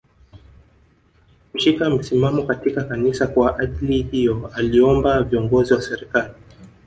Kushika 1.51 1.89
msimamo 1.89 2.43
katika 2.43 2.83
Kanisa 2.83 3.27
Kwa 3.27 3.59
ajili 3.59 4.01
hiyo 4.03 4.51
aliomba 4.53 5.23
viongozi 5.23 5.73
wa 5.73 5.81
serikali 5.81 6.33